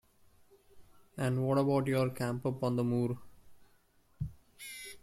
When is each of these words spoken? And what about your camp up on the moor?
And 1.15 1.43
what 1.45 1.59
about 1.59 1.85
your 1.85 2.09
camp 2.09 2.47
up 2.47 2.63
on 2.63 2.75
the 2.75 2.83
moor? 2.83 3.19